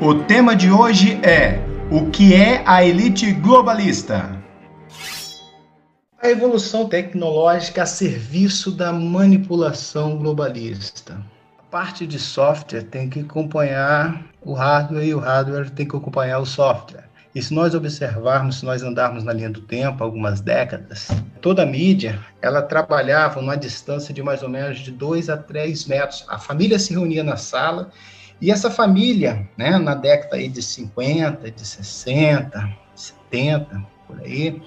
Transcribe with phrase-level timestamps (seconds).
[0.00, 4.42] O tema de hoje é: o que é a elite globalista?
[6.20, 11.14] A evolução tecnológica a serviço da manipulação globalista.
[11.58, 16.40] A parte de software tem que acompanhar o hardware e o hardware tem que acompanhar
[16.40, 17.08] o software.
[17.32, 21.08] E se nós observarmos, se nós andarmos na linha do tempo, algumas décadas,
[21.40, 25.86] toda a mídia, ela trabalhava numa distância de mais ou menos de 2 a 3
[25.86, 26.24] metros.
[26.28, 27.90] A família se reunia na sala
[28.40, 34.60] e essa família, né, na década aí de 50, de 60, 70, por aí,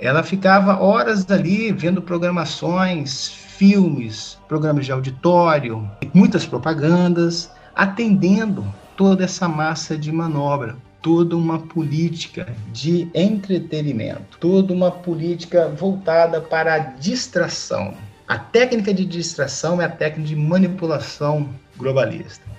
[0.00, 8.64] ela ficava horas ali vendo programações, filmes, programas de auditório, muitas propagandas, atendendo
[8.96, 16.74] toda essa massa de manobra, toda uma política de entretenimento, toda uma política voltada para
[16.74, 17.94] a distração.
[18.26, 22.53] A técnica de distração é a técnica de manipulação globalista.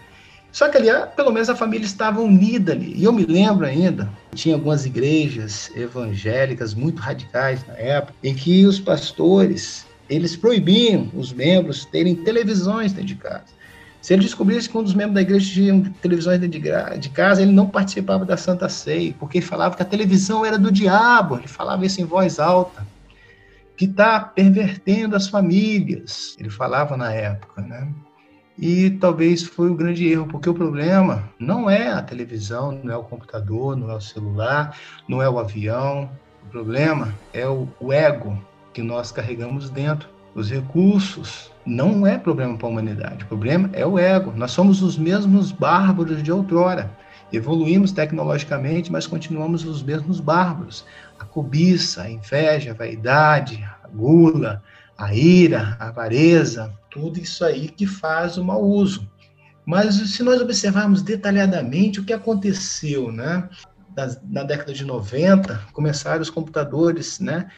[0.56, 2.94] Só que ali, ah, pelo menos a família estava unida ali.
[2.96, 8.66] E eu me lembro ainda, tinha algumas igrejas evangélicas muito radicais na época, em que
[8.66, 13.44] os pastores, eles proibiam os membros terem televisões dentro de casa.
[14.02, 16.58] Se ele descobrisse que um dos membros da igreja tinha televisões dentro
[17.02, 20.58] de casa, ele não participava da Santa Ceia, porque ele falava que a televisão era
[20.58, 22.88] do diabo, ele falava isso em voz alta,
[23.76, 27.90] que está pervertendo as famílias, ele falava na época, né?
[28.58, 32.98] E talvez foi um grande erro, porque o problema não é a televisão, não é
[32.98, 34.78] o computador, não é o celular,
[35.10, 36.10] não é o avião.
[36.44, 38.42] O problema é o, o ego
[38.74, 40.08] que nós carregamos dentro.
[40.34, 44.34] Os recursos não é problema para a humanidade, o problema é o ego.
[44.36, 46.92] Nós somos os mesmos bárbaros de outrora.
[47.34, 50.86] Evoluímos tecnologicamente, mas continuamos os mesmos bárbaros.
[51.20, 54.62] A cobiça, a inveja, a vaidade, a gula,
[54.98, 59.10] a ira, a avareza, tudo isso aí que faz o mau uso.
[59.66, 63.50] Mas se nós observarmos detalhadamente o que aconteceu, né?
[64.24, 67.50] Na, década de 90, começaram os computadores, né?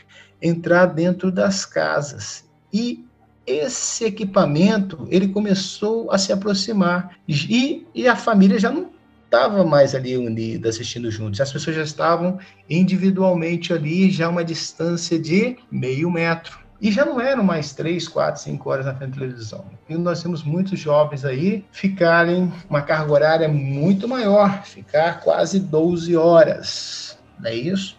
[0.41, 2.45] Entrar dentro das casas.
[2.71, 3.05] E
[3.45, 7.17] esse equipamento, ele começou a se aproximar.
[7.27, 8.91] E, e a família já não
[9.25, 11.41] estava mais ali unida, assistindo juntos.
[11.41, 12.39] As pessoas já estavam
[12.69, 16.66] individualmente ali, já uma distância de meio metro.
[16.79, 19.65] E já não eram mais três, quatro, cinco horas na frente da televisão.
[19.89, 26.15] E nós temos muitos jovens aí ficarem uma carga horária muito maior, ficar quase 12
[26.15, 27.17] horas.
[27.39, 27.97] Não é isso?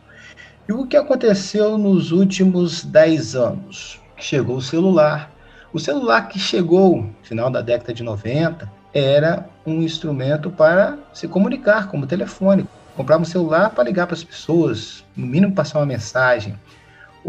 [0.69, 4.01] E o que aconteceu nos últimos 10 anos?
[4.17, 5.33] Chegou o celular.
[5.73, 11.27] O celular que chegou no final da década de 90 era um instrumento para se
[11.27, 12.67] comunicar, como telefone.
[12.97, 16.55] Comprava um celular para ligar para as pessoas, no mínimo passar uma mensagem.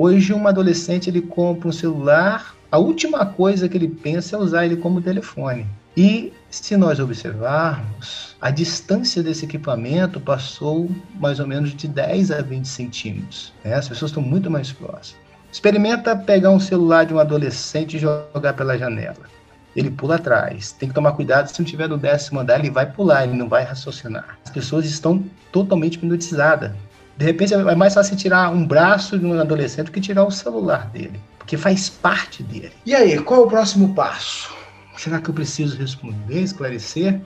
[0.01, 4.65] Hoje, um adolescente ele compra um celular, a última coisa que ele pensa é usar
[4.65, 5.67] ele como telefone.
[5.97, 10.89] E se nós observarmos, a distância desse equipamento passou
[11.19, 13.51] mais ou menos de 10 a 20 centímetros.
[13.61, 13.73] Né?
[13.73, 15.17] As pessoas estão muito mais próximas.
[15.51, 19.27] Experimenta pegar um celular de um adolescente e jogar pela janela.
[19.75, 20.71] Ele pula atrás.
[20.71, 23.49] Tem que tomar cuidado, se não tiver no décimo andar, ele vai pular, ele não
[23.49, 24.39] vai raciocinar.
[24.45, 25.21] As pessoas estão
[25.51, 26.71] totalmente hipnotizadas.
[27.19, 30.31] De repente é mais fácil tirar um braço de um adolescente do que tirar o
[30.31, 32.71] celular dele, porque faz parte dele.
[32.85, 34.55] E aí, qual é o próximo passo?
[34.95, 37.19] Será que eu preciso responder, esclarecer?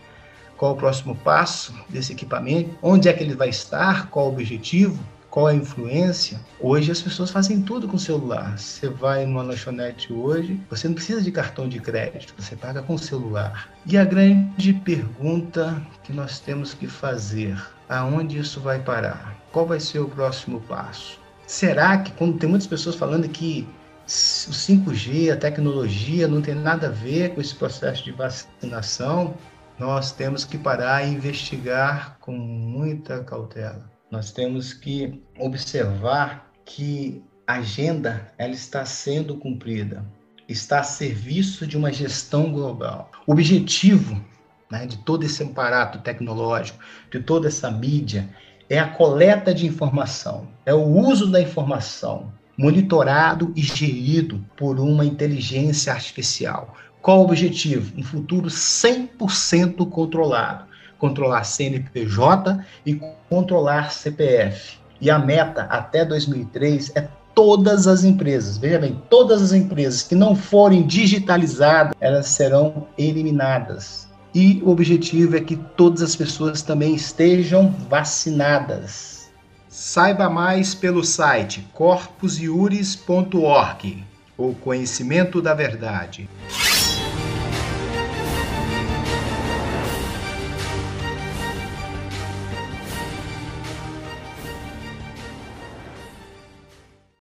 [0.57, 2.71] Qual é o próximo passo desse equipamento?
[2.81, 4.09] Onde é que ele vai estar?
[4.09, 4.97] Qual o objetivo?
[5.29, 6.39] Qual a influência?
[6.59, 8.57] Hoje as pessoas fazem tudo com o celular.
[8.57, 12.95] Você vai numa lanchonete hoje, você não precisa de cartão de crédito, você paga com
[12.95, 13.69] o celular.
[13.85, 17.55] E a grande pergunta que nós temos que fazer:
[17.87, 19.37] aonde isso vai parar?
[19.51, 21.19] Qual vai ser o próximo passo?
[21.45, 23.67] Será que, quando tem muitas pessoas falando que
[24.05, 29.35] o 5G, a tecnologia, não tem nada a ver com esse processo de vacinação,
[29.77, 33.89] nós temos que parar e investigar com muita cautela.
[34.11, 40.05] Nós temos que observar que a agenda ela está sendo cumprida,
[40.47, 43.11] está a serviço de uma gestão global.
[43.25, 44.23] O objetivo
[44.73, 46.79] né, de todo esse aparato tecnológico,
[47.11, 48.27] de toda essa mídia,
[48.67, 55.05] é a coleta de informação, é o uso da informação, monitorado e gerido por uma
[55.05, 56.73] inteligência artificial.
[57.03, 57.93] Qual o objetivo?
[57.95, 60.65] Um futuro 100% controlado.
[60.97, 62.99] Controlar CNPJ e
[63.29, 64.79] controlar CPF.
[64.99, 70.15] E a meta até 2003 é todas as empresas, veja bem, todas as empresas que
[70.15, 76.95] não forem digitalizadas, elas serão eliminadas e o objetivo é que todas as pessoas também
[76.95, 79.29] estejam vacinadas.
[79.69, 84.03] Saiba mais pelo site corpusiuris.org,
[84.37, 86.29] o conhecimento da verdade.